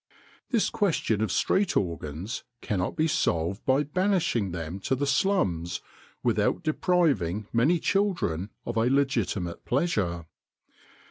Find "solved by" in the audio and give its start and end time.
3.07-3.83